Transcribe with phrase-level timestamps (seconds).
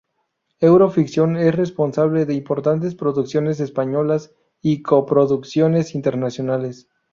[0.61, 6.89] Euro Ficción es responsable de importantes producciones españolas y co-producciones internacionales.